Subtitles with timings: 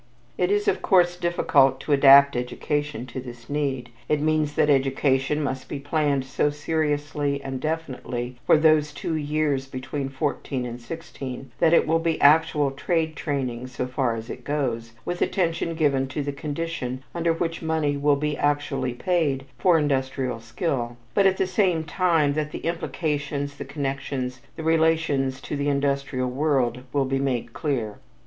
[0.35, 5.43] It is of course difficult to adapt education to this need; it means that education
[5.43, 11.51] must be planned so seriously and definitely for those two years between fourteen and sixteen
[11.59, 16.07] that it will be actual trade training so far as it goes, with attention given
[16.07, 21.37] to the condition under which money will be actually paid for industrial skill; but at
[21.37, 27.05] the same time, that the implications, the connections, the relations to the industrial world, will
[27.05, 27.99] be made clear.